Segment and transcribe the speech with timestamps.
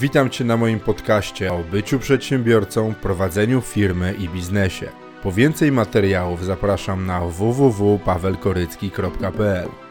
[0.00, 4.88] Witam Cię na moim podcaście o byciu przedsiębiorcą, prowadzeniu firmy i biznesie.
[5.22, 9.83] Po więcej materiałów zapraszam na www.pawelkorycki.pl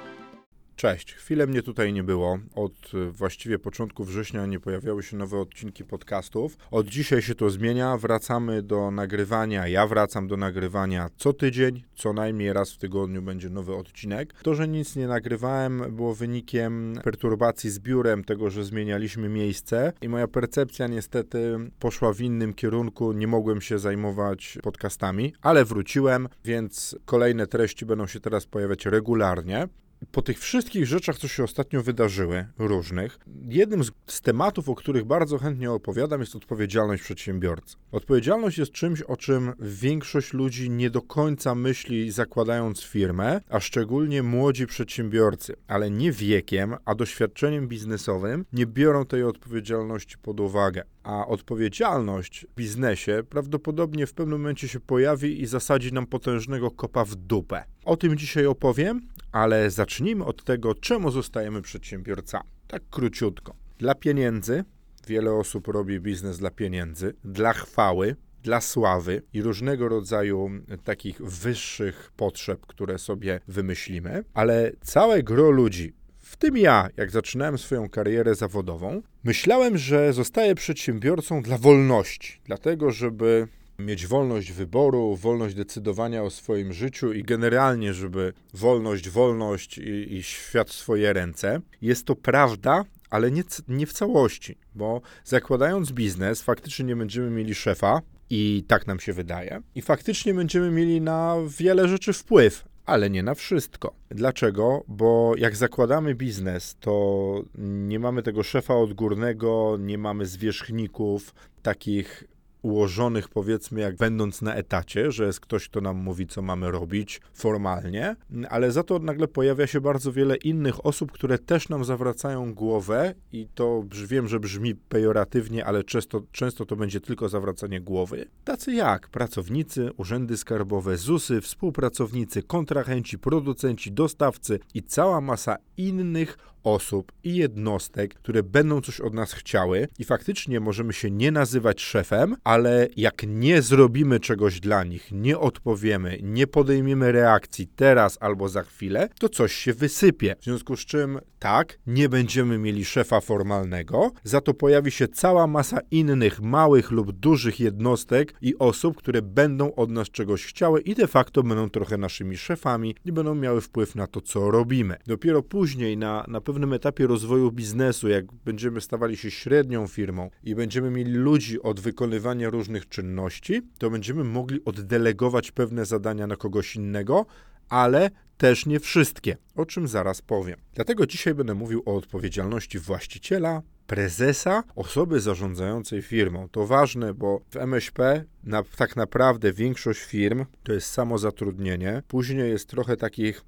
[0.84, 2.40] Cześć, chwilę mnie tutaj nie było.
[2.56, 6.58] Od y, właściwie początku września nie pojawiały się nowe odcinki podcastów.
[6.72, 7.98] Od dzisiaj się to zmienia.
[7.98, 9.67] Wracamy do nagrywania.
[9.67, 14.34] Ja wracam do nagrywania co tydzień, co najmniej raz w tygodniu będzie nowy odcinek.
[14.34, 20.09] To, że nic nie nagrywałem, było wynikiem perturbacji z biurem, tego, że zmienialiśmy miejsce i
[20.09, 23.12] moja percepcja niestety poszła w innym kierunku.
[23.12, 29.68] Nie mogłem się zajmować podcastami, ale wróciłem, więc kolejne treści będą się teraz pojawiać regularnie
[30.12, 35.38] po tych wszystkich rzeczach, co się ostatnio wydarzyły, różnych, jednym z, tematów, o których bardzo
[35.38, 37.76] chętnie opowiadam, jest odpowiedzialność przedsiębiorcy.
[37.91, 44.23] Odpowiedzialność jest czymś, o czym większość ludzi nie do końca myśli, zakładając firmę, a szczególnie
[44.23, 50.84] młodzi przedsiębiorcy, ale nie wiekiem, a doświadczeniem biznesowym nie biorą tej odpowiedzialności pod uwagę.
[51.04, 57.05] A odpowiedzialność w biznesie prawdopodobnie w pewnym momencie się pojawi i zasadzi nam potężnego kopa
[57.05, 57.63] w dupę.
[57.85, 62.49] O tym dzisiaj opowiem, ale zacznijmy od tego, czemu zostajemy przedsiębiorcami.
[62.67, 63.55] Tak króciutko.
[63.77, 64.64] Dla pieniędzy,
[65.08, 70.50] wiele osób robi biznes dla pieniędzy, dla chwały, dla sławy i różnego rodzaju
[70.84, 77.58] takich wyższych potrzeb, które sobie wymyślimy, ale całe gro ludzi, w tym ja, jak zaczynałem
[77.58, 83.47] swoją karierę zawodową, myślałem, że zostaję przedsiębiorcą dla wolności, dlatego żeby
[83.80, 90.24] mieć wolność wyboru, wolność decydowania o swoim życiu i generalnie, żeby wolność, wolność i, i
[90.24, 91.62] świat w swoje ręce.
[91.82, 97.56] Jest to prawda, ale nie, nie w całości, bo zakładając biznes, faktycznie nie będziemy mieli
[97.56, 99.62] szefa, i tak nam się wydaje.
[99.76, 103.94] I faktycznie będziemy mieli na wiele rzeczy wpływ, ale nie na wszystko.
[104.10, 104.84] Dlaczego?
[104.88, 112.24] Bo jak zakładamy biznes, to nie mamy tego szefa odgórnego, nie mamy zwierzchników, takich
[112.64, 117.22] ułożonych, powiedzmy, jak będąc na etacie, że jest ktoś, kto nam mówi, co mamy robić
[117.33, 118.16] formalnie,
[118.50, 123.13] ale za to nagle pojawia się bardzo wiele innych osób, które też nam zawracają głowę
[123.31, 128.25] i to wiem, że brzmi pejoratywnie, ale często, często to będzie tylko zawracanie głowy.
[128.44, 137.12] Tacy jak pracownicy, urzędy skarbowe, ZUSy, współpracownicy, kontrahenci, producenci, dostawcy i cała masa innych osób
[137.24, 142.35] i jednostek, które będą coś od nas chciały i faktycznie możemy się nie nazywać szefem,
[142.44, 148.63] ale jak nie zrobimy czegoś dla nich, nie odpowiemy, nie podejmiemy reakcji teraz albo za
[148.63, 150.35] chwilę, to coś się wysypie.
[150.40, 155.47] W związku z czym tak, nie będziemy mieli szefa formalnego, za to pojawi się cała
[155.47, 160.96] masa innych małych lub dużych jednostek i osób, które będą od nas czegoś chciały i
[160.96, 164.96] de facto będą trochę naszymi szefami i będą miały wpływ na to, co robimy.
[165.07, 170.56] Dopiero później na, na pewnym etapie rozwoju biznesu, jak będziemy stawali się średnią firmą i
[170.56, 176.75] będziemy mieli ludzi od wykonywania różnych czynności, to będziemy mogli oddelegować pewne zadania na kogoś
[176.75, 177.25] innego,
[177.69, 180.59] ale też nie wszystkie, o czym zaraz powiem.
[180.74, 186.50] Dlatego dzisiaj będę mówił o odpowiedzialności właściciela, prezesa, osoby zarządzającej firmą.
[186.50, 192.03] To ważne, bo w MŚP na, tak naprawdę większość firm to jest samozatrudnienie.
[192.08, 193.41] Później jest trochę takich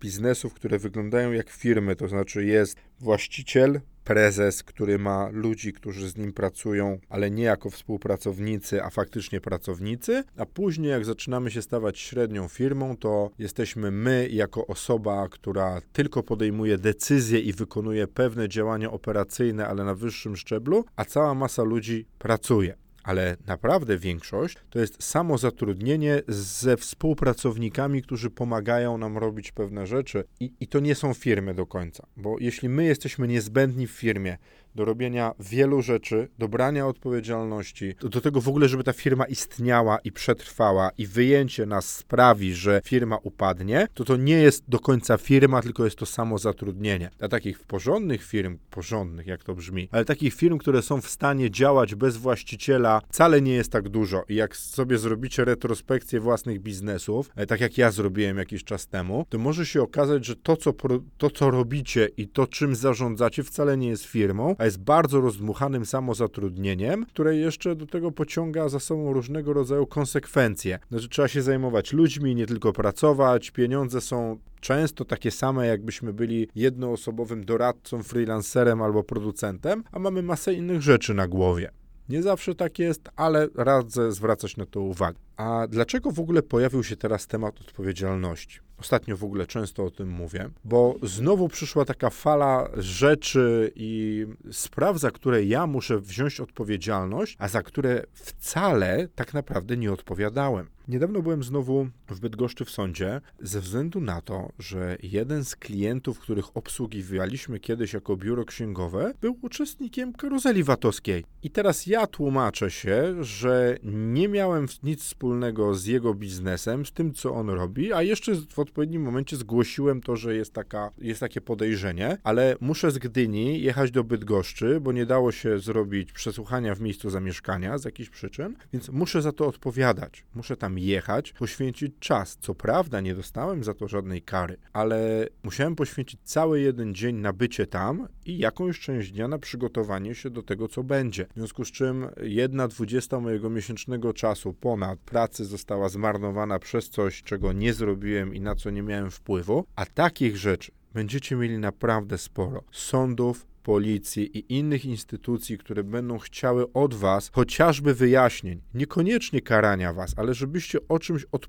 [0.00, 6.16] biznesów, które wyglądają jak firmy, to znaczy jest właściciel, prezes, który ma ludzi, którzy z
[6.16, 11.98] nim pracują, ale nie jako współpracownicy, a faktycznie pracownicy, a później jak zaczynamy się stawać
[11.98, 18.90] średnią firmą, to jesteśmy my jako osoba, która tylko podejmuje decyzje i wykonuje pewne działania
[18.90, 25.02] operacyjne, ale na wyższym szczeblu, a cała masa ludzi pracuje ale naprawdę większość to jest
[25.02, 30.24] samozatrudnienie ze współpracownikami, którzy pomagają nam robić pewne rzeczy.
[30.40, 34.38] I, I to nie są firmy do końca, bo jeśli my jesteśmy niezbędni w firmie,
[34.74, 39.24] do robienia wielu rzeczy, do brania odpowiedzialności, do, do tego w ogóle, żeby ta firma
[39.24, 44.78] istniała i przetrwała i wyjęcie nas sprawi, że firma upadnie, to to nie jest do
[44.78, 47.10] końca firma, tylko jest to samo zatrudnienie.
[47.18, 51.50] Dla takich porządnych firm, porządnych jak to brzmi, ale takich firm, które są w stanie
[51.50, 54.24] działać bez właściciela, wcale nie jest tak dużo.
[54.28, 59.26] I jak sobie zrobicie retrospekcję własnych biznesów, e, tak jak ja zrobiłem jakiś czas temu,
[59.28, 60.74] to może się okazać, że to, co,
[61.18, 65.86] to, co robicie i to, czym zarządzacie, wcale nie jest firmą, a jest bardzo rozdmuchanym
[65.86, 70.78] samozatrudnieniem, które jeszcze do tego pociąga za sobą różnego rodzaju konsekwencje.
[70.90, 76.48] Znaczy, trzeba się zajmować ludźmi, nie tylko pracować, pieniądze są często takie same, jakbyśmy byli
[76.54, 81.70] jednoosobowym doradcą, freelancerem albo producentem, a mamy masę innych rzeczy na głowie.
[82.08, 85.27] Nie zawsze tak jest, ale radzę zwracać na to uwagę.
[85.38, 88.60] A dlaczego w ogóle pojawił się teraz temat odpowiedzialności?
[88.78, 94.98] Ostatnio w ogóle często o tym mówię, bo znowu przyszła taka fala rzeczy i spraw,
[94.98, 100.68] za które ja muszę wziąć odpowiedzialność, a za które wcale tak naprawdę nie odpowiadałem.
[100.88, 106.18] Niedawno byłem znowu w Bydgoszczy w sądzie ze względu na to, że jeden z klientów,
[106.18, 111.24] których obsługiwaliśmy kiedyś jako biuro księgowe, był uczestnikiem karuzeli VAT-owskiej.
[111.42, 115.27] I teraz ja tłumaczę się, że nie miałem nic wspólnego
[115.72, 120.16] z jego biznesem, z tym, co on robi, a jeszcze w odpowiednim momencie zgłosiłem to,
[120.16, 125.06] że jest, taka, jest takie podejrzenie, ale muszę z Gdyni jechać do Bydgoszczy, bo nie
[125.06, 130.24] dało się zrobić przesłuchania w miejscu zamieszkania z jakichś przyczyn, więc muszę za to odpowiadać.
[130.34, 132.38] Muszę tam jechać, poświęcić czas.
[132.40, 137.32] Co prawda nie dostałem za to żadnej kary, ale musiałem poświęcić cały jeden dzień na
[137.32, 141.26] bycie tam i jakąś część dnia na przygotowanie się do tego, co będzie.
[141.26, 147.22] W związku z czym jedna dwudziesta mojego miesięcznego czasu ponad pracy została zmarnowana przez coś,
[147.22, 152.18] czego nie zrobiłem i na co nie miałem wpływu, a takich rzeczy będziecie mieli naprawdę
[152.18, 152.62] sporo.
[152.72, 160.14] Sądów, policji i innych instytucji, które będą chciały od was chociażby wyjaśnień, niekoniecznie karania was,
[160.16, 161.46] ale żebyście o czymś, op,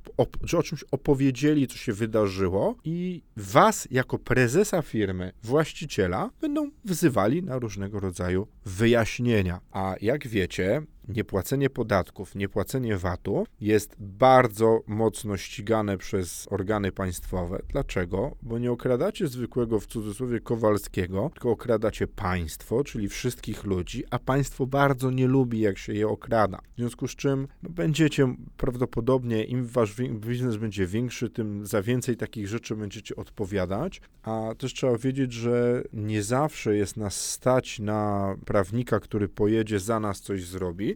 [0.57, 7.59] o czymś opowiedzieli, co się wydarzyło i was jako prezesa firmy, właściciela, będą wzywali na
[7.59, 9.59] różnego rodzaju wyjaśnienia.
[9.71, 17.61] A jak wiecie, niepłacenie podatków, niepłacenie VAT-u jest bardzo mocno ścigane przez organy państwowe.
[17.67, 18.35] Dlaczego?
[18.41, 24.67] Bo nie okradacie zwykłego w cudzysłowie Kowalskiego, tylko okradacie państwo, czyli wszystkich ludzi, a państwo
[24.67, 26.59] bardzo nie lubi, jak się je okrada.
[26.73, 32.17] W związku z czym no, będziecie prawdopodobnie, im wasz biznes będzie większy, tym za więcej
[32.17, 38.35] takich rzeczy będziecie odpowiadać, a też trzeba wiedzieć, że nie zawsze jest nas stać na
[38.59, 40.95] prawnika, który pojedzie za nas coś zrobi,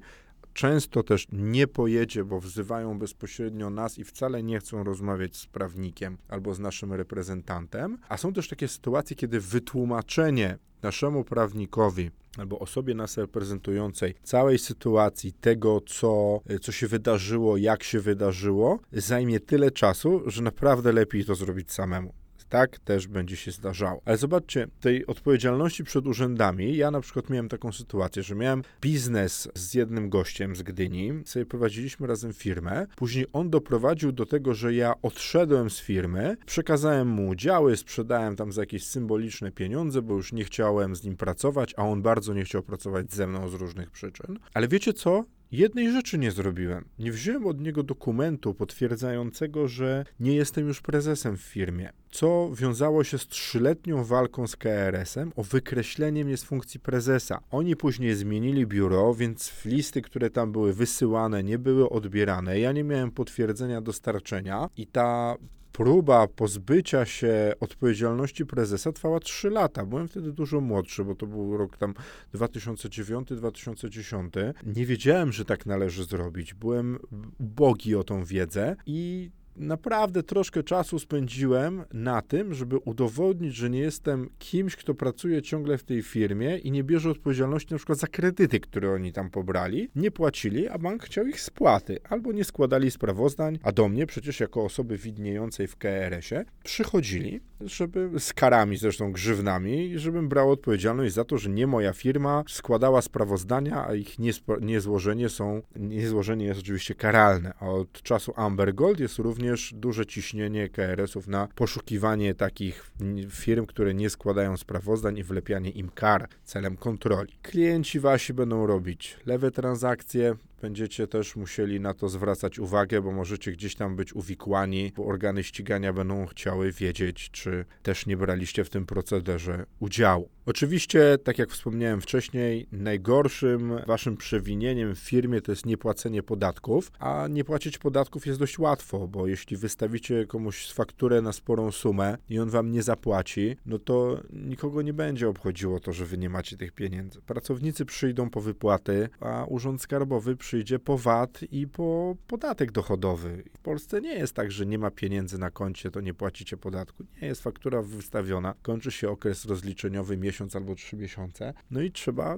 [0.54, 6.18] często też nie pojedzie, bo wzywają bezpośrednio nas i wcale nie chcą rozmawiać z prawnikiem
[6.30, 7.98] albo z naszym reprezentantem.
[8.10, 15.34] A są też takie sytuacje, kiedy wytłumaczenie naszemu prawnikowi albo osobie nas reprezentującej całej sytuacji,
[15.34, 21.36] tego, co, co się wydarzyło, jak się wydarzyło, zajmie tyle czasu, że naprawdę lepiej to
[21.36, 22.14] zrobić samemu.
[22.50, 24.02] Tak też będzie się zdarzało.
[24.06, 29.50] Ale zobaczcie, tej odpowiedzialności przed urzędami, ja na przykład miałem taką sytuację, że miałem biznes
[29.56, 34.74] z jednym gościem z Gdyni, sobie prowadziliśmy razem firmę, później on doprowadził do tego, że
[34.74, 40.34] ja odszedłem z firmy, przekazałem mu udziały, sprzedałem tam za jakieś symboliczne pieniądze, bo już
[40.34, 43.92] nie chciałem z nim pracować, a on bardzo nie chciał pracować ze mną z różnych
[43.92, 44.40] przyczyn.
[44.54, 45.24] Ale wiecie co?
[45.54, 46.86] Jednej rzeczy nie zrobiłem.
[47.00, 53.04] Nie wziąłem od niego dokumentu potwierdzającego, że nie jestem już prezesem w firmie, co wiązało
[53.04, 57.40] się z trzyletnią walką z KRS-em o wykreślenie mnie z funkcji prezesa.
[57.52, 62.60] Oni później zmienili biuro, więc listy, które tam były wysyłane, nie były odbierane.
[62.60, 65.36] Ja nie miałem potwierdzenia dostarczenia i ta
[65.74, 69.86] próba pozbycia się odpowiedzialności prezesa trwała 3 lata.
[69.86, 71.94] Byłem wtedy dużo młodszy, bo to był rok tam
[72.34, 74.54] 2009-2010.
[74.66, 76.54] Nie wiedziałem, że tak należy zrobić.
[76.54, 77.00] Byłem
[77.40, 83.80] ubogi o tą wiedzę i naprawdę troszkę czasu spędziłem na tym, żeby udowodnić, że nie
[83.80, 88.08] jestem kimś, kto pracuje ciągle w tej firmie i nie bierze odpowiedzialności na przykład za
[88.08, 92.92] kredyty, które oni tam pobrali, nie płacili, a bank chciał ich spłaty, albo nie składali
[92.92, 99.12] sprawozdań, a do mnie przecież jako osoby widniejącej w KRS-ie przychodzili, żeby z karami zresztą
[99.12, 104.16] grzywnami, żebym brał odpowiedzialność za to, że nie moja firma składała sprawozdania, a ich
[104.62, 107.54] niezłożenie są, niezłożenie jest oczywiście karalne.
[107.60, 112.92] A od czasu Amber Gold jest również również duże ciśnienie KRS-ów na poszukiwanie takich
[113.30, 117.34] firm, które nie składają sprawozdań i wlepianie im kar celem kontroli.
[117.42, 123.52] Klienci wasi będą robić lewe transakcje, będziecie też musieli na to zwracać uwagę, bo możecie
[123.52, 128.70] gdzieś tam być uwikłani, bo organy ścigania będą chciały wiedzieć, czy też nie braliście w
[128.70, 130.30] tym procederze udziału.
[130.46, 137.28] Oczywiście, tak jak wspomniałem wcześniej, najgorszym waszym przewinieniem w firmie to jest niepłacenie podatków, a
[137.30, 142.40] nie płacić podatków jest dość łatwo, bo jeśli wystawicie komuś fakturę na sporą sumę i
[142.40, 146.58] on wam nie zapłaci, no to nikogo nie będzie obchodziło to, że wy nie macie
[146.58, 147.22] tych pieniędzy.
[147.22, 153.44] Pracownicy przyjdą po wypłaty, a urząd skarbowy przyjdzie przyjdzie po VAT i po podatek dochodowy.
[153.54, 157.04] W Polsce nie jest tak, że nie ma pieniędzy na koncie, to nie płacicie podatku.
[157.22, 162.38] Nie jest faktura wystawiona, kończy się okres rozliczeniowy miesiąc albo trzy miesiące, no i trzeba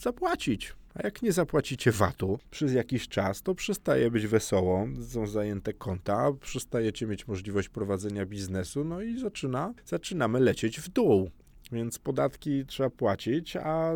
[0.00, 0.72] zapłacić.
[0.94, 6.32] A jak nie zapłacicie VAT-u przez jakiś czas, to przestaje być wesoło, są zajęte konta,
[6.40, 11.30] przestajecie mieć możliwość prowadzenia biznesu, no i zaczyna, zaczynamy lecieć w dół.
[11.72, 13.92] Więc podatki trzeba płacić, a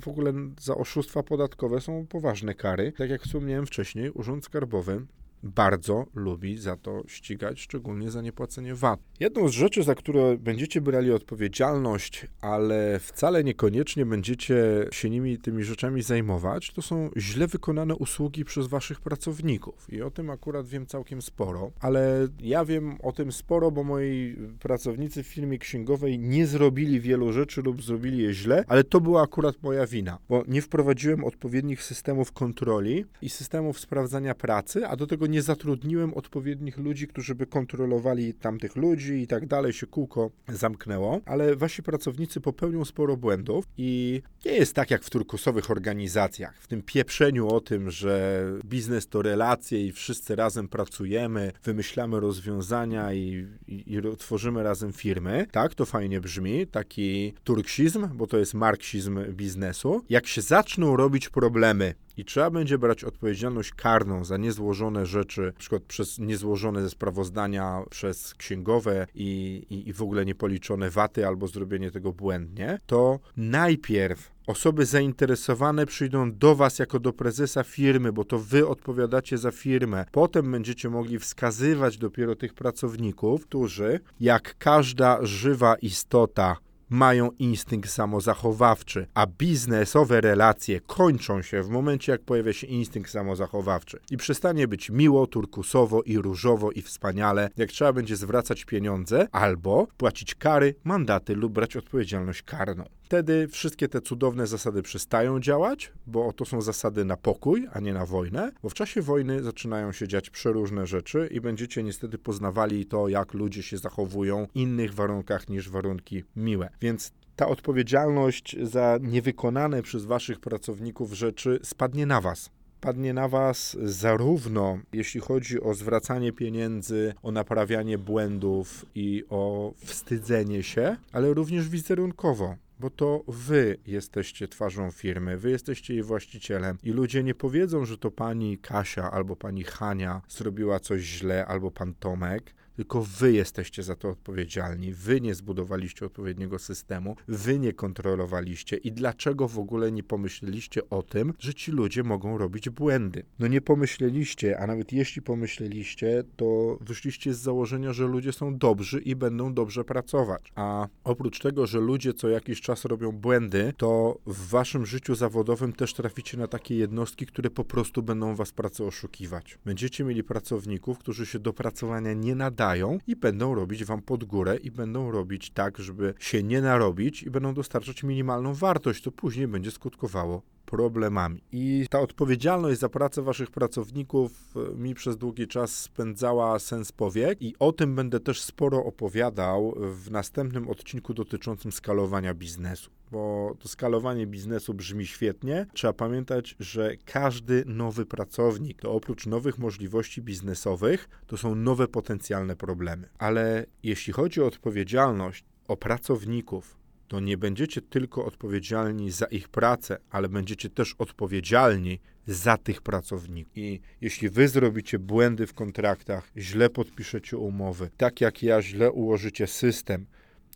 [0.00, 2.92] w ogóle za oszustwa podatkowe są poważne kary.
[2.92, 5.06] Tak jak wspomniałem wcześniej, Urząd Skarbowy
[5.42, 9.00] bardzo lubi za to ścigać, szczególnie za niepłacenie VAT.
[9.20, 15.64] Jedną z rzeczy, za które będziecie brali odpowiedzialność, ale wcale niekoniecznie będziecie się nimi, tymi
[15.64, 19.86] rzeczami zajmować, to są źle wykonane usługi przez waszych pracowników.
[19.92, 24.36] I o tym akurat wiem całkiem sporo, ale ja wiem o tym sporo, bo moi
[24.60, 29.22] pracownicy w firmie księgowej nie zrobili wielu rzeczy lub zrobili je źle, ale to była
[29.22, 35.06] akurat moja wina, bo nie wprowadziłem odpowiednich systemów kontroli i systemów sprawdzania pracy, a do
[35.06, 40.30] tego nie zatrudniłem odpowiednich ludzi, którzy by kontrolowali tamtych ludzi i tak dalej, się kółko
[40.48, 46.58] zamknęło, ale wasi pracownicy popełnią sporo błędów i nie jest tak jak w turkusowych organizacjach,
[46.60, 53.12] w tym pieprzeniu o tym, że biznes to relacje i wszyscy razem pracujemy, wymyślamy rozwiązania
[53.12, 55.46] i, i, i tworzymy razem firmy.
[55.52, 60.04] Tak, to fajnie brzmi, taki turksizm, bo to jest marksizm biznesu.
[60.08, 65.58] Jak się zaczną robić problemy i trzeba będzie brać odpowiedzialność karną za niezłożone rzeczy, na
[65.58, 71.46] przykład przez niezłożone ze sprawozdania przez księgowe i, i, i w ogóle niepoliczone waty albo
[71.46, 78.24] zrobienie tego błędnie, to najpierw osoby zainteresowane przyjdą do Was jako do prezesa firmy, bo
[78.24, 80.04] to Wy odpowiadacie za firmę.
[80.12, 86.56] Potem będziecie mogli wskazywać dopiero tych pracowników, którzy, jak każda żywa istota,
[86.90, 94.00] mają instynkt samozachowawczy, a biznesowe relacje kończą się w momencie, jak pojawia się instynkt samozachowawczy
[94.10, 99.86] i przestanie być miło, turkusowo i różowo i wspaniale, jak trzeba będzie zwracać pieniądze albo
[99.96, 102.84] płacić kary, mandaty lub brać odpowiedzialność karną.
[103.08, 107.92] Wtedy wszystkie te cudowne zasady przestają działać, bo to są zasady na pokój, a nie
[107.92, 112.86] na wojnę, bo w czasie wojny zaczynają się dziać przeróżne rzeczy i będziecie niestety poznawali
[112.86, 116.70] to, jak ludzie się zachowują w innych warunkach niż warunki miłe.
[116.80, 122.50] Więc ta odpowiedzialność za niewykonane przez waszych pracowników rzeczy spadnie na was
[122.80, 130.62] padnie na Was zarówno jeśli chodzi o zwracanie pieniędzy, o naprawianie błędów i o wstydzenie
[130.62, 136.90] się, ale również wizerunkowo bo to wy jesteście twarzą firmy, wy jesteście jej właścicielem i
[136.90, 141.94] ludzie nie powiedzą, że to pani Kasia albo pani Hania zrobiła coś źle albo pan
[141.94, 144.92] Tomek, tylko wy jesteście za to odpowiedzialni.
[144.92, 151.02] Wy nie zbudowaliście odpowiedniego systemu, wy nie kontrolowaliście i dlaczego w ogóle nie pomyśleliście o
[151.02, 153.24] tym, że ci ludzie mogą robić błędy.
[153.38, 159.00] No nie pomyśleliście, a nawet jeśli pomyśleliście, to wyszliście z założenia, że ludzie są dobrzy
[159.00, 160.52] i będą dobrze pracować.
[160.54, 165.72] A oprócz tego, że ludzie co jakiś czas robią błędy, to w waszym życiu zawodowym
[165.72, 169.58] też traficie na takie jednostki, które po prostu będą was pracę oszukiwać.
[169.64, 172.67] Będziecie mieli pracowników, którzy się do pracowania nie nadają
[173.06, 177.30] i będą robić wam pod górę i będą robić tak, żeby się nie narobić i
[177.30, 181.40] będą dostarczać minimalną wartość, to później będzie skutkowało problemami.
[181.52, 187.42] I ta odpowiedzialność za pracę waszych pracowników e, mi przez długi czas spędzała sens powiek
[187.42, 192.90] i o tym będę też sporo opowiadał w następnym odcinku dotyczącym skalowania biznesu.
[193.10, 195.66] Bo to skalowanie biznesu brzmi świetnie.
[195.72, 202.56] Trzeba pamiętać, że każdy nowy pracownik to oprócz nowych możliwości biznesowych, to są nowe potencjalne
[202.56, 203.08] problemy.
[203.18, 206.77] Ale jeśli chodzi o odpowiedzialność, o pracowników,
[207.08, 213.56] to nie będziecie tylko odpowiedzialni za ich pracę, ale będziecie też odpowiedzialni za tych pracowników.
[213.56, 219.46] I jeśli wy zrobicie błędy w kontraktach, źle podpiszecie umowy, tak jak ja źle ułożycie
[219.46, 220.06] system,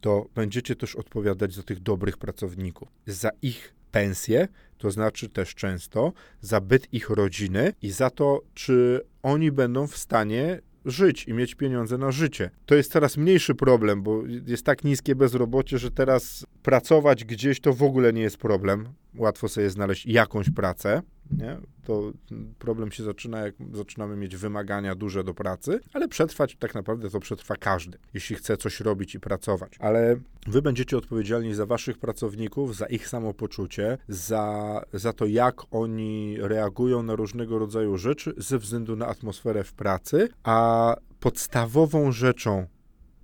[0.00, 6.12] to będziecie też odpowiadać za tych dobrych pracowników, za ich pensje, to znaczy też często
[6.40, 11.54] za byt ich rodziny i za to, czy oni będą w stanie żyć i mieć
[11.54, 12.50] pieniądze na życie.
[12.66, 17.72] To jest coraz mniejszy problem, bo jest tak niskie bezrobocie, że teraz pracować gdzieś to
[17.72, 18.88] w ogóle nie jest problem.
[19.16, 21.58] Łatwo sobie znaleźć jakąś pracę nie?
[21.84, 22.12] To
[22.58, 27.20] problem się zaczyna, jak zaczynamy mieć wymagania duże do pracy, ale przetrwać tak naprawdę to
[27.20, 29.76] przetrwa każdy, jeśli chce coś robić i pracować.
[29.78, 36.36] Ale wy będziecie odpowiedzialni za waszych pracowników, za ich samopoczucie, za, za to, jak oni
[36.40, 42.66] reagują na różnego rodzaju rzeczy ze względu na atmosferę w pracy, a podstawową rzeczą,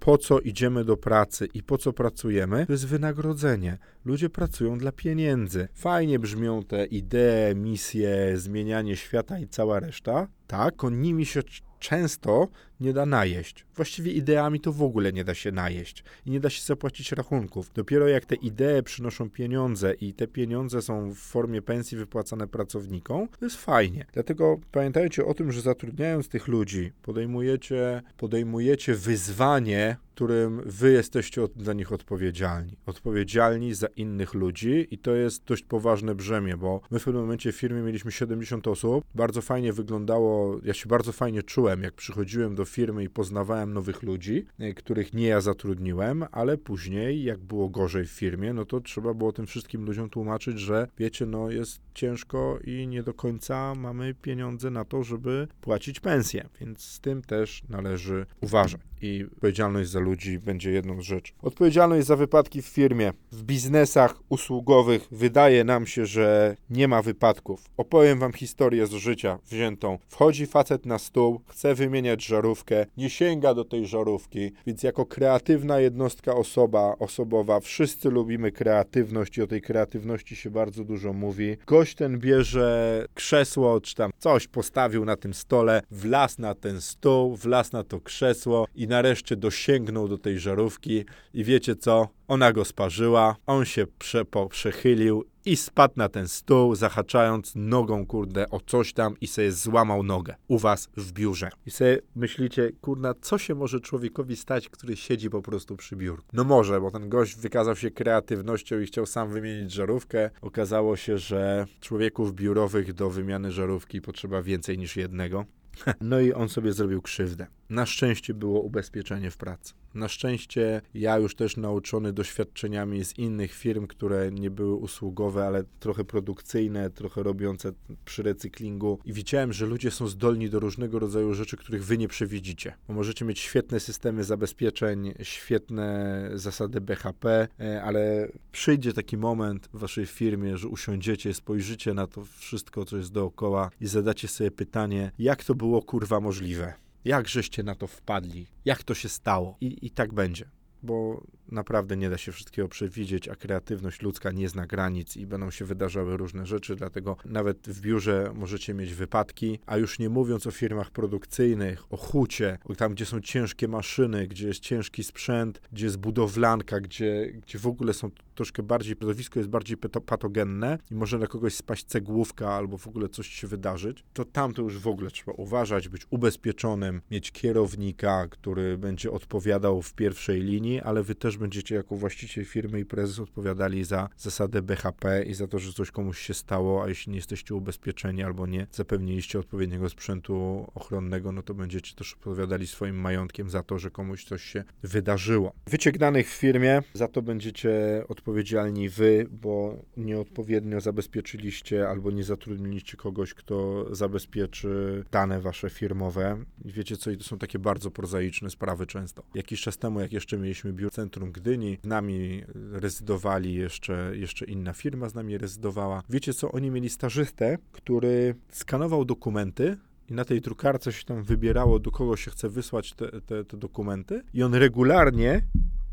[0.00, 3.78] po co idziemy do pracy i po co pracujemy, to jest wynagrodzenie.
[4.04, 5.68] Ludzie pracują dla pieniędzy.
[5.74, 10.28] Fajnie brzmią te idee, misje, zmienianie świata i cała reszta.
[10.48, 11.42] Tak, nimi się
[11.78, 12.48] często
[12.80, 13.66] nie da najeść.
[13.76, 17.70] Właściwie ideami to w ogóle nie da się najeść i nie da się zapłacić rachunków.
[17.74, 23.28] Dopiero jak te idee przynoszą pieniądze i te pieniądze są w formie pensji wypłacane pracownikom,
[23.28, 24.06] to jest fajnie.
[24.12, 31.62] Dlatego pamiętajcie o tym, że zatrudniając tych ludzi, podejmujecie, podejmujecie wyzwanie którym wy jesteście od,
[31.62, 32.76] za nich odpowiedzialni.
[32.86, 37.52] Odpowiedzialni za innych ludzi i to jest dość poważne brzemię, bo my w pewnym momencie
[37.52, 39.04] w firmie mieliśmy 70 osób.
[39.14, 44.02] Bardzo fajnie wyglądało, ja się bardzo fajnie czułem, jak przychodziłem do firmy i poznawałem nowych
[44.02, 48.80] ludzi, e, których nie ja zatrudniłem, ale później, jak było gorzej w firmie, no to
[48.80, 53.74] trzeba było tym wszystkim ludziom tłumaczyć, że wiecie, no jest ciężko i nie do końca
[53.74, 58.80] mamy pieniądze na to, żeby płacić pensję, więc z tym też należy uważać.
[59.00, 60.07] I odpowiedzialność za ludzi
[60.40, 61.32] będzie jedną z rzeczy.
[61.42, 67.64] Odpowiedzialność za wypadki w firmie, w biznesach usługowych wydaje nam się, że nie ma wypadków.
[67.76, 69.98] Opowiem wam historię z życia wziętą.
[70.08, 75.80] Wchodzi facet na stół, chce wymieniać żarówkę, nie sięga do tej żarówki, więc jako kreatywna
[75.80, 81.56] jednostka osoba, osobowa, wszyscy lubimy kreatywność i o tej kreatywności się bardzo dużo mówi.
[81.66, 87.36] Gość ten bierze krzesło, czy tam coś postawił na tym stole, wlazł na ten stół,
[87.36, 92.08] wlazł na to krzesło i nareszcie dosięgnął do tej żarówki i wiecie co?
[92.28, 98.06] Ona go sparzyła, on się prze, po, przechylił i spadł na ten stół, zahaczając nogą,
[98.06, 101.50] kurde, o coś tam i sobie złamał nogę u was w biurze.
[101.66, 106.26] I sobie myślicie, kurna, co się może człowiekowi stać, który siedzi po prostu przy biurku?
[106.32, 110.30] No może, bo ten gość wykazał się kreatywnością i chciał sam wymienić żarówkę.
[110.40, 115.44] Okazało się, że człowieków biurowych do wymiany żarówki potrzeba więcej niż jednego.
[116.00, 117.46] No i on sobie zrobił krzywdę.
[117.70, 119.74] Na szczęście było ubezpieczenie w pracy.
[119.94, 125.64] Na szczęście ja już też nauczony doświadczeniami z innych firm, które nie były usługowe, ale
[125.80, 127.72] trochę produkcyjne, trochę robiące
[128.04, 132.08] przy recyklingu i widziałem, że ludzie są zdolni do różnego rodzaju rzeczy, których wy nie
[132.08, 132.74] przewidzicie.
[132.88, 139.78] Bo możecie mieć świetne systemy zabezpieczeń, świetne zasady BHP, e, ale przyjdzie taki moment w
[139.78, 145.12] waszej firmie, że usiądziecie, spojrzycie na to wszystko, co jest dookoła i zadacie sobie pytanie,
[145.18, 146.87] jak to było kurwa możliwe?
[147.04, 148.46] Jak żeście na to wpadli?
[148.64, 149.56] Jak to się stało?
[149.60, 150.44] I, i tak będzie.
[150.82, 155.50] Bo naprawdę nie da się wszystkiego przewidzieć, a kreatywność ludzka nie zna granic i będą
[155.50, 160.46] się wydarzały różne rzeczy, dlatego nawet w biurze możecie mieć wypadki, a już nie mówiąc
[160.46, 165.86] o firmach produkcyjnych, o hucie, tam gdzie są ciężkie maszyny, gdzie jest ciężki sprzęt, gdzie
[165.86, 169.76] jest budowlanka, gdzie, gdzie w ogóle są troszkę bardziej, środowisko jest bardziej
[170.06, 174.54] patogenne i może na kogoś spaść cegłówka albo w ogóle coś się wydarzyć, to tam
[174.54, 180.42] to już w ogóle trzeba uważać, być ubezpieczonym, mieć kierownika, który będzie odpowiadał w pierwszej
[180.42, 185.34] linii, ale wy też będziecie jako właściciel firmy i prezes odpowiadali za zasadę BHP i
[185.34, 189.38] za to, że coś komuś się stało, a jeśli nie jesteście ubezpieczeni albo nie zapewniliście
[189.38, 194.42] odpowiedniego sprzętu ochronnego, no to będziecie też odpowiadali swoim majątkiem za to, że komuś coś
[194.42, 195.52] się wydarzyło.
[195.66, 202.96] Wyciek danych w firmie, za to będziecie odpowiedzialni wy, bo nieodpowiednio zabezpieczyliście albo nie zatrudniliście
[202.96, 206.44] kogoś, kto zabezpieczy dane wasze firmowe.
[206.64, 209.22] I wiecie co, i to są takie bardzo prozaiczne sprawy często.
[209.34, 211.78] Jakiś czas temu, jak jeszcze mieliśmy biuro centrum Gdyni.
[211.84, 216.02] Z nami rezydowali jeszcze, jeszcze inna firma, z nami rezydowała.
[216.08, 219.76] Wiecie co, oni mieli stażystę, który skanował dokumenty
[220.10, 223.56] i na tej drukarce się tam wybierało, do kogo się chce wysłać te, te, te
[223.56, 225.42] dokumenty i on regularnie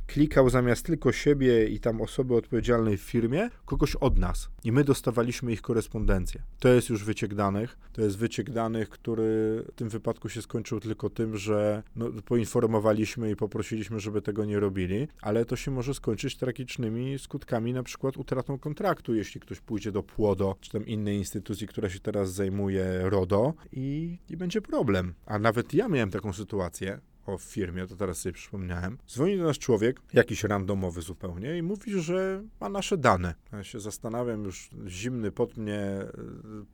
[0.07, 4.49] klikał zamiast tylko siebie i tam osoby odpowiedzialnej w firmie, kogoś od nas.
[4.63, 6.41] I my dostawaliśmy ich korespondencję.
[6.59, 7.77] To jest już wyciek danych.
[7.93, 9.23] To jest wyciek danych, który
[9.71, 14.59] w tym wypadku się skończył tylko tym, że no, poinformowaliśmy i poprosiliśmy, żeby tego nie
[14.59, 19.91] robili, ale to się może skończyć tragicznymi skutkami, na przykład utratą kontraktu, jeśli ktoś pójdzie
[19.91, 25.13] do PłoDo, czy tam innej instytucji, która się teraz zajmuje RODO i, i będzie problem.
[25.25, 28.97] A nawet ja miałem taką sytuację, o firmie, to teraz sobie przypomniałem.
[29.07, 33.33] Dzwoni do nas człowiek, jakiś randomowy zupełnie i mówi, że ma nasze dane.
[33.53, 36.09] Ja się zastanawiam, już zimny pot mnie e,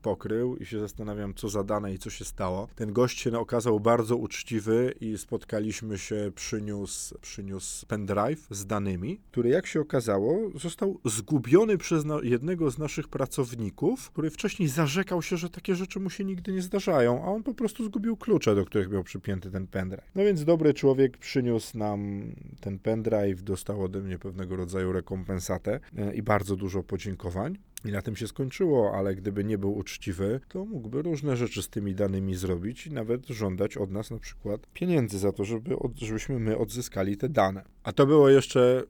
[0.02, 2.68] pokrył i się zastanawiam, co za dane i co się stało.
[2.76, 9.50] Ten gość się okazał bardzo uczciwy i spotkaliśmy się, przyniósł, przyniósł pendrive z danymi, który
[9.50, 15.50] jak się okazało został zgubiony przez jednego z naszych pracowników, który wcześniej zarzekał się, że
[15.50, 18.90] takie rzeczy mu się nigdy nie zdarzają, a on po prostu zgubił klucze, do których
[18.90, 20.12] miał przypięty ten pendrive.
[20.16, 26.14] No więc dobry człowiek przyniósł nam ten pendrive, dostał ode mnie pewnego rodzaju rekompensatę e,
[26.14, 27.58] i bardzo dużo podziękowań.
[27.86, 31.70] I na tym się skończyło, ale gdyby nie był uczciwy, to mógłby różne rzeczy z
[31.70, 36.00] tymi danymi zrobić i nawet żądać od nas na przykład pieniędzy za to, żeby od,
[36.00, 37.64] żebyśmy my odzyskali te dane.
[37.84, 38.84] A to było jeszcze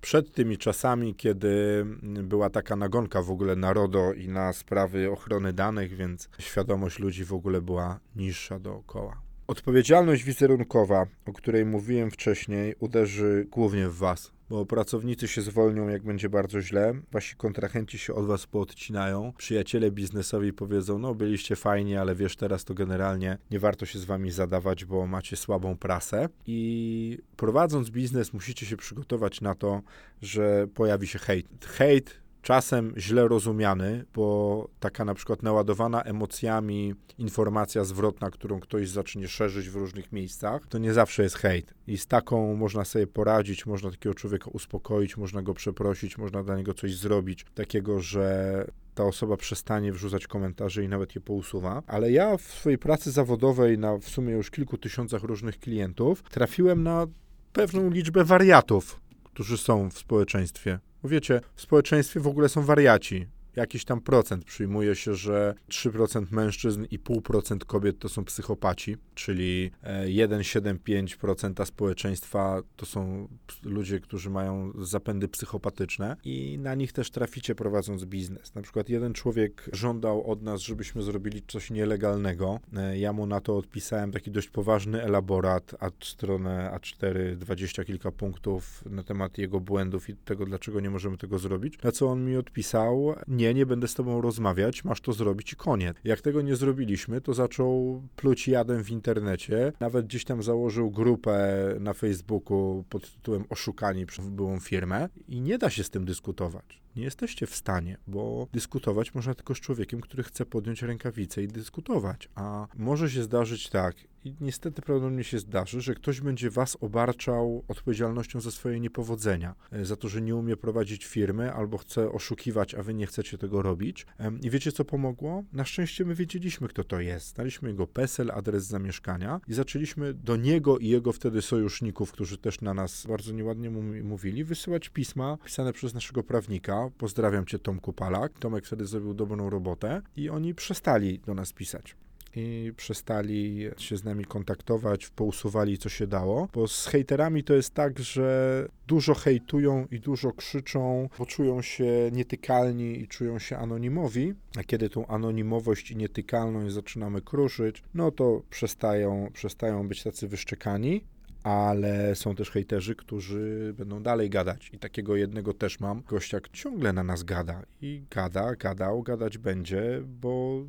[0.00, 5.52] przed tymi czasami, kiedy była taka nagonka w ogóle na RODO i na sprawy ochrony
[5.52, 9.27] danych, więc świadomość ludzi w ogóle była niższa dookoła.
[9.48, 16.02] Odpowiedzialność wizerunkowa, o której mówiłem wcześniej, uderzy głównie w Was, bo pracownicy się zwolnią, jak
[16.02, 21.96] będzie bardzo źle, wasi kontrahenci się od was poodcinają, przyjaciele biznesowi powiedzą, no byliście fajni,
[21.96, 26.28] ale wiesz, teraz to generalnie nie warto się z wami zadawać, bo macie słabą prasę.
[26.46, 29.82] I prowadząc biznes musicie się przygotować na to,
[30.22, 31.46] że pojawi się hejt.
[31.66, 39.28] Hejt czasem źle rozumiany, bo taka na przykład naładowana emocjami informacja zwrotna, którą ktoś zacznie
[39.28, 41.74] szerzyć w różnych miejscach, to nie zawsze jest hejt.
[41.86, 46.56] I z taką można sobie poradzić, można takiego człowieka uspokoić, można go przeprosić, można dla
[46.56, 51.82] niego coś zrobić, takiego, że ta osoba przestanie wrzucać komentarze i nawet je pousuwa.
[51.86, 56.82] Ale ja w swojej pracy zawodowej na w sumie już kilku tysiącach różnych klientów trafiłem
[56.82, 57.06] na
[57.52, 60.78] pewną liczbę wariatów, którzy są w społeczeństwie.
[61.04, 63.26] Wiecie, w społeczeństwie w ogóle są wariaci
[63.58, 64.44] jakiś tam procent.
[64.44, 69.70] Przyjmuje się, że 3% mężczyzn i 0,5% kobiet to są psychopaci, czyli
[70.06, 73.28] 1,75% e, społeczeństwa to są
[73.62, 78.54] ludzie, którzy mają zapędy psychopatyczne i na nich też traficie prowadząc biznes.
[78.54, 82.60] Na przykład jeden człowiek żądał od nas, żebyśmy zrobili coś nielegalnego.
[82.76, 88.12] E, ja mu na to odpisałem taki dość poważny elaborat, a stronę A4, dwadzieścia kilka
[88.12, 91.82] punktów na temat jego błędów i tego, dlaczego nie możemy tego zrobić.
[91.82, 95.52] Na co on mi odpisał, nie, nie, nie będę z tobą rozmawiać, masz to zrobić
[95.52, 95.96] i koniec.
[96.04, 101.58] Jak tego nie zrobiliśmy, to zaczął pluć jadem w internecie, nawet gdzieś tam założył grupę
[101.80, 106.82] na Facebooku pod tytułem Oszukani przez byłą firmę i nie da się z tym dyskutować
[106.98, 111.48] nie jesteście w stanie, bo dyskutować można tylko z człowiekiem, który chce podjąć rękawicę i
[111.48, 112.28] dyskutować.
[112.34, 113.96] A może się zdarzyć tak,
[114.40, 119.96] niestety prawdopodobnie się zdarzy, że ktoś będzie was obarczał odpowiedzialnością za swoje niepowodzenia, e, za
[119.96, 124.06] to, że nie umie prowadzić firmy albo chce oszukiwać, a wy nie chcecie tego robić.
[124.42, 125.44] I wiecie, co pomogło?
[125.52, 127.34] Na szczęście my wiedzieliśmy, kto to jest.
[127.34, 132.60] Znaliśmy jego PESEL, adres zamieszkania i zaczęliśmy do niego i jego wtedy sojuszników, którzy też
[132.60, 133.70] na nas bardzo nieładnie
[134.02, 138.38] mówili, wysyłać pisma pisane przez naszego prawnika, Pozdrawiam cię, Tomku Palak.
[138.38, 141.96] Tomek wtedy zrobił dobrą robotę i oni przestali do nas pisać
[142.38, 147.74] i przestali się z nami kontaktować, pousuwali co się dało, bo z hejterami to jest
[147.74, 154.34] tak, że dużo hejtują i dużo krzyczą, bo czują się nietykalni i czują się anonimowi,
[154.58, 161.04] a kiedy tą anonimowość i nietykalność zaczynamy kruszyć, no to przestają, przestają być tacy wyszczekani
[161.42, 164.70] ale są też hejterzy, którzy będą dalej gadać.
[164.72, 166.02] I takiego jednego też mam.
[166.08, 167.62] Gościak ciągle na nas gada.
[167.82, 170.64] I gada, gadał, gadać będzie, bo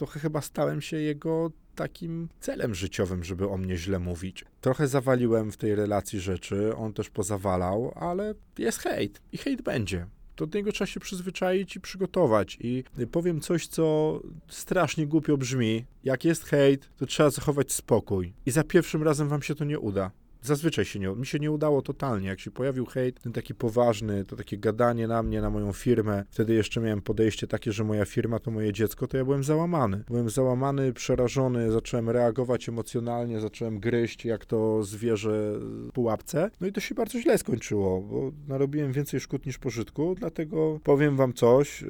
[0.00, 4.44] trochę chyba stałem się jego takim celem życiowym, żeby o mnie źle mówić.
[4.60, 10.06] Trochę zawaliłem w tej relacji rzeczy, on też pozawalał, ale jest hejt i hejt będzie
[10.36, 12.58] to do niego trzeba się przyzwyczaić i przygotować.
[12.60, 15.84] I powiem coś, co strasznie głupio brzmi.
[16.04, 18.32] Jak jest hejt, to trzeba zachować spokój.
[18.46, 20.10] I za pierwszym razem wam się to nie uda.
[20.42, 22.28] Zazwyczaj się nie, mi się nie udało totalnie.
[22.28, 26.24] Jak się pojawił hejt, ten taki poważny, to takie gadanie na mnie, na moją firmę,
[26.30, 30.04] wtedy jeszcze miałem podejście takie, że moja firma to moje dziecko, to ja byłem załamany.
[30.08, 36.50] Byłem załamany, przerażony, zacząłem reagować emocjonalnie, zacząłem gryźć jak to zwierzę w pułapce.
[36.60, 41.16] No i to się bardzo źle skończyło, bo narobiłem więcej szkód niż pożytku, dlatego powiem
[41.16, 41.84] wam coś,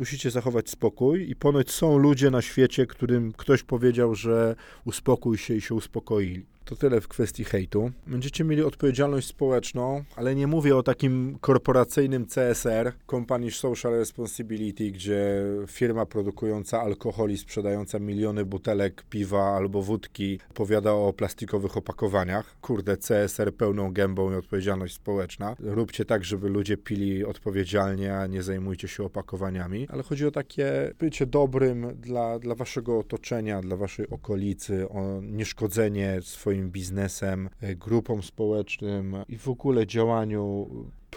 [0.00, 5.54] musicie zachować spokój i ponoć są ludzie na świecie, którym ktoś powiedział, że uspokój się
[5.54, 6.46] i się uspokoili.
[6.66, 7.90] To tyle w kwestii hejtu.
[8.06, 15.42] Będziecie mieli odpowiedzialność społeczną, ale nie mówię o takim korporacyjnym CSR, Company Social Responsibility, gdzie
[15.66, 22.56] firma produkująca alkohol i sprzedająca miliony butelek piwa albo wódki powiada o plastikowych opakowaniach.
[22.60, 25.56] Kurde, CSR pełną gębą i odpowiedzialność społeczna.
[25.58, 29.86] Róbcie tak, żeby ludzie pili odpowiedzialnie, a nie zajmujcie się opakowaniami.
[29.90, 36.18] Ale chodzi o takie bycie dobrym dla, dla waszego otoczenia, dla waszej okolicy, o nieszkodzenie
[36.22, 40.68] swoim swoim biznesem, e, grupom społecznym i w ogóle działaniu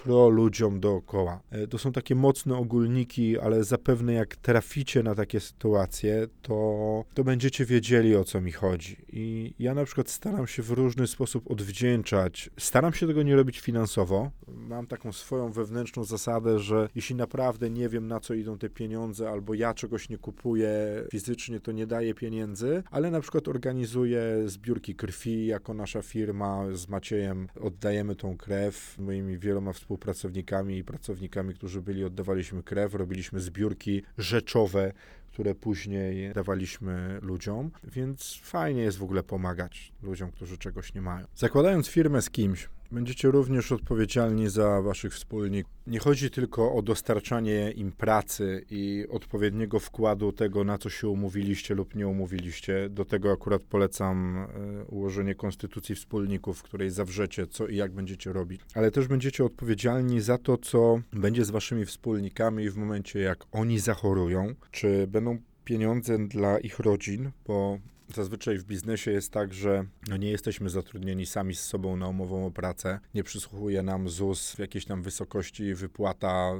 [0.04, 1.42] pro ludziom dookoła.
[1.52, 7.24] E, to są takie mocne ogólniki, ale zapewne jak traficie na takie sytuacje, to, to
[7.24, 8.98] będziecie wiedzieli o co mi chodzi.
[9.14, 12.50] I ja na przykład staram się w różny sposób odwdzięczać.
[12.58, 14.32] Staram się tego nie robić finansowo.
[14.48, 19.30] Mam taką swoją wewnętrzną zasadę, że jeśli naprawdę nie wiem na co idą te pieniądze,
[19.30, 20.70] albo ja czegoś nie kupuję
[21.12, 26.88] fizycznie, to nie daję pieniędzy, ale na przykład organizuję zbiórki krwi jako nasza firma z
[26.88, 27.48] Maciejem.
[27.62, 34.04] Oddajemy tą krew moimi wieloma współpracownikami współpracownikami i pracownikami, którzy byli, oddawaliśmy krew, robiliśmy zbiórki
[34.18, 34.94] rzeczowe,
[35.28, 41.28] które później dawaliśmy ludziom, więc fajnie jest w ogóle pomagać ludziom, którzy czegoś nie mają.
[41.36, 45.74] Zakładając firmę z kimś, Będziecie również odpowiedzialni za waszych wspólników.
[45.88, 51.76] Nie chodzi tylko o dostarczanie im pracy i odpowiedniego wkładu tego, na co się umówiliście
[51.76, 52.90] lub nie umówiliście.
[52.90, 58.34] Do tego akurat polecam e, ułożenie konstytucji wspólników, w której zawrzecie, co i jak będziecie
[58.34, 58.62] robić.
[58.76, 63.80] Ale też będziecie odpowiedzialni za to, co będzie z waszymi wspólnikami w momencie, jak oni
[63.80, 67.80] zachorują, czy będą pieniądze dla ich rodzin, bo
[68.16, 72.46] Zazwyczaj w biznesie jest tak, że no nie jesteśmy zatrudnieni sami z sobą na umową
[72.46, 73.00] o pracę.
[73.14, 76.52] Nie przysłuchuje nam ZUS w jakiejś tam wysokości wypłata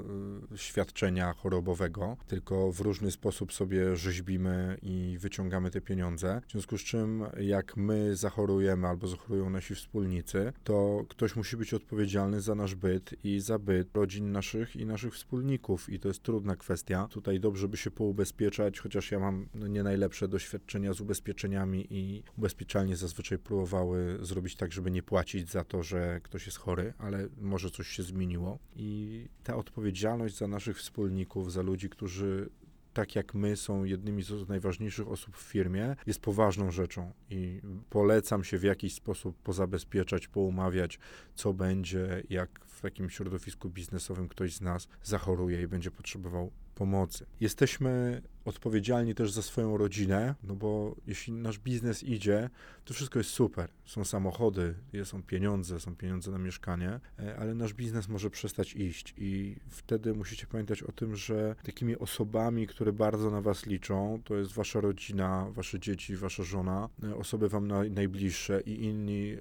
[0.54, 6.42] y, świadczenia chorobowego, tylko w różny sposób sobie rzeźbimy i wyciągamy te pieniądze.
[6.48, 11.74] W związku z czym, jak my zachorujemy albo zachorują nasi wspólnicy, to ktoś musi być
[11.74, 15.90] odpowiedzialny za nasz byt i za byt rodzin naszych i naszych wspólników.
[15.90, 17.08] I to jest trudna kwestia.
[17.12, 21.88] Tutaj dobrze by się poubezpieczać, chociaż ja mam no, nie najlepsze doświadczenia z ubezpieczeniem ubezpieczeniami
[21.90, 26.94] i ubezpieczalnie zazwyczaj próbowały zrobić tak, żeby nie płacić za to, że ktoś jest chory,
[26.98, 28.60] ale może coś się zmieniło.
[28.76, 32.50] I ta odpowiedzialność za naszych wspólników, za ludzi, którzy
[32.94, 38.44] tak jak my, są jednymi z najważniejszych osób w firmie, jest poważną rzeczą i polecam
[38.44, 41.00] się w jakiś sposób pozabezpieczać, poumawiać,
[41.36, 47.26] co będzie, jak w takim środowisku biznesowym ktoś z nas zachoruje i będzie potrzebował pomocy.
[47.40, 52.50] Jesteśmy odpowiedzialni też za swoją rodzinę, no bo jeśli nasz biznes idzie,
[52.86, 53.70] to wszystko jest super.
[53.86, 59.14] Są samochody, są pieniądze, są pieniądze na mieszkanie, e, ale nasz biznes może przestać iść
[59.18, 64.36] i wtedy musicie pamiętać o tym, że takimi osobami, które bardzo na was liczą, to
[64.36, 69.40] jest wasza rodzina, wasze dzieci, wasza żona, e, osoby wam najbliższe i inni, e,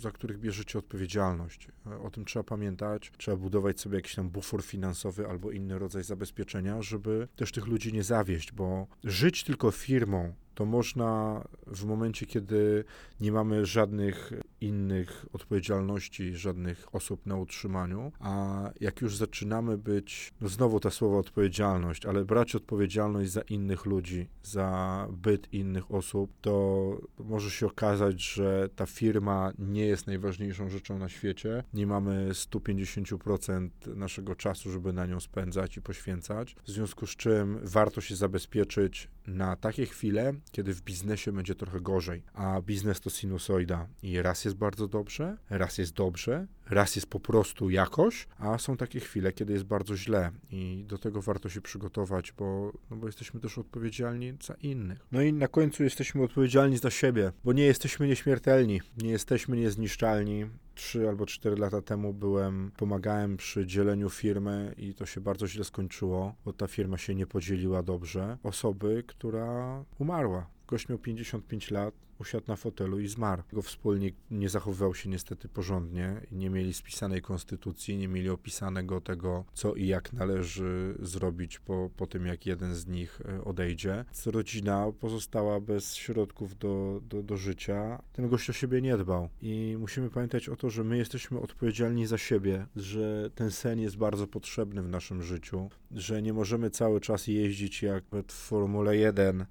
[0.00, 1.68] za których bierzecie odpowiedzialność.
[2.02, 3.12] O tym trzeba pamiętać.
[3.18, 7.92] Trzeba budować sobie jakiś tam bufor finansowy albo inny rodzaj zabezpieczenia, żeby też tych ludzi
[7.92, 12.84] nie zawieść bo żyć tylko firmą to można w momencie, kiedy
[13.20, 20.48] nie mamy żadnych innych odpowiedzialności, żadnych osób na utrzymaniu, a jak już zaczynamy być, no
[20.48, 26.98] znowu ta słowo odpowiedzialność, ale brać odpowiedzialność za innych ludzi, za byt innych osób, to
[27.18, 31.64] może się okazać, że ta firma nie jest najważniejszą rzeczą na świecie.
[31.74, 36.56] Nie mamy 150% naszego czasu, żeby na nią spędzać i poświęcać.
[36.64, 41.80] W związku z czym warto się zabezpieczyć na takie chwile, kiedy w biznesie będzie trochę
[41.80, 43.86] gorzej, a biznes to sinusoida.
[44.02, 48.76] I raz jest bardzo dobrze, raz jest dobrze, raz jest po prostu jakoś, a są
[48.76, 50.30] takie chwile, kiedy jest bardzo źle.
[50.50, 55.06] I do tego warto się przygotować, bo, no bo jesteśmy też odpowiedzialni za innych.
[55.12, 60.46] No i na końcu jesteśmy odpowiedzialni za siebie, bo nie jesteśmy nieśmiertelni, nie jesteśmy niezniszczalni,
[60.82, 65.64] trzy albo cztery lata temu byłem, pomagałem przy dzieleniu firmy i to się bardzo źle
[65.64, 68.38] skończyło, bo ta firma się nie podzieliła dobrze.
[68.42, 70.46] Osoby, która umarła.
[70.66, 73.42] Gość miał 55 lat, usiadł na fotelu i zmarł.
[73.52, 79.44] Jego wspólnik nie zachowywał się niestety porządnie, nie mieli spisanej konstytucji, nie mieli opisanego tego,
[79.52, 84.04] co i jak należy zrobić po, po tym, jak jeden z nich e, odejdzie.
[84.26, 88.02] Rodzina pozostała bez środków do, do, do życia.
[88.12, 92.06] Ten gość o siebie nie dbał i musimy pamiętać o to, że my jesteśmy odpowiedzialni
[92.06, 97.00] za siebie, że ten sen jest bardzo potrzebny w naszym życiu, że nie możemy cały
[97.00, 99.46] czas jeździć jak w Formule 1,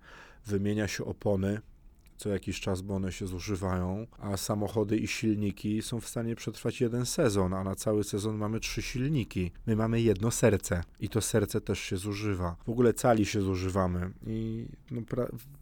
[0.46, 1.62] wymienia się opony,
[2.22, 6.82] co jakiś czas, bo one się zużywają, a samochody i silniki są w stanie przetrwać
[6.82, 9.52] jeden sezon, a na cały sezon mamy trzy silniki.
[9.68, 12.56] My mamy jedno serce i to serce też się zużywa.
[12.66, 15.02] W ogóle cali się zużywamy i no,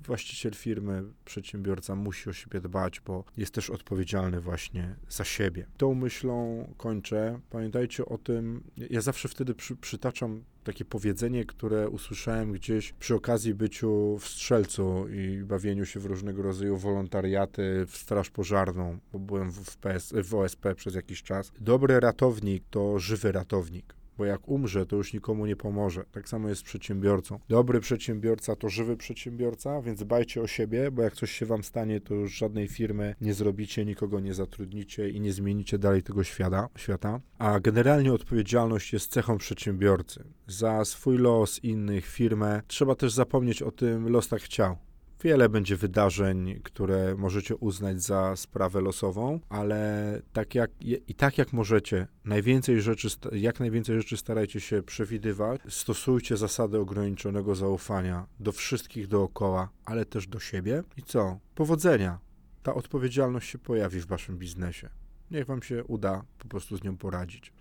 [0.06, 5.68] właściciel firmy, przedsiębiorca musi o siebie dbać, bo jest też odpowiedzialny właśnie za siebie.
[5.78, 7.40] Tą myślą kończę.
[7.50, 13.54] Pamiętajcie o tym, ja zawsze wtedy przy, przytaczam takie powiedzenie, które usłyszałem gdzieś przy okazji
[13.54, 19.52] byciu w strzelcu i bawieniu się w różnego rodzaju wolontariaty w straż pożarną, bo byłem
[19.52, 21.52] w, PS, w OSP przez jakiś czas.
[21.62, 26.06] Dobry ratownik to żywy ratownik bo jak umrze, to już nikomu nie pomoże.
[26.12, 27.40] Tak samo jest z przedsiębiorcą.
[27.50, 32.02] Dobry przedsiębiorca to żywy przedsiębiorca, więc dbajcie o siebie, bo jak coś się wam stanie,
[32.02, 36.70] to już żadnej firmy nie zrobicie, nikogo nie zatrudnicie i nie zmienicie dalej tego świata.
[36.78, 37.20] świata.
[37.38, 40.24] A generalnie odpowiedzialność jest cechą przedsiębiorcy.
[40.48, 42.62] Za swój los, innych, firmę.
[42.68, 44.78] Trzeba też zapomnieć o tym, los tak chciał.
[45.24, 50.72] Wiele będzie wydarzeń, które możecie uznać za sprawę losową, ale tak jak,
[51.08, 55.62] i tak jak możecie, najwięcej rzeczy, jak najwięcej rzeczy starajcie się przewidywać.
[55.70, 60.84] Stosujcie zasady ograniczonego zaufania do wszystkich dookoła, ale też do siebie.
[60.98, 61.40] I co?
[61.56, 62.20] Powodzenia.
[62.64, 64.90] Ta odpowiedzialność się pojawi w waszym biznesie.
[65.32, 67.54] Niech wam się uda po prostu z nią poradzić.